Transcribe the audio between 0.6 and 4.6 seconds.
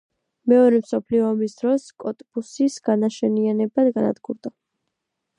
მსოფლიო ომის დროს კოტბუსის განაშენიანება განადგურდა.